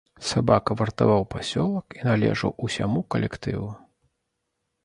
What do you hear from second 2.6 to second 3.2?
усяму